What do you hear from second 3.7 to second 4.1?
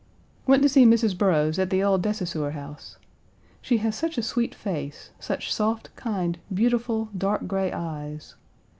has